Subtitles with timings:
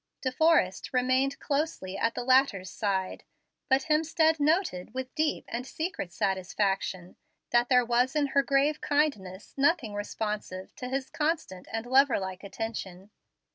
[0.21, 3.23] De Forrest remained closely at the latter's side,
[3.69, 7.17] but Hemstead noted with deep and secret satisfaction
[7.51, 12.43] that there was in her grave kindness nothing responsive to his constant and lover like
[12.43, 13.11] attention.